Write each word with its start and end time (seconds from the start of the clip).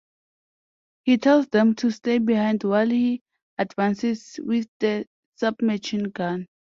He 1.03 1.17
tells 1.19 1.47
them 1.49 1.75
to 1.75 1.91
stay 1.91 2.17
behind 2.17 2.63
while 2.63 2.89
he 2.89 3.21
advances 3.59 4.39
with 4.43 4.65
the 4.79 5.05
submachine 5.35 6.05
gun. 6.05 6.47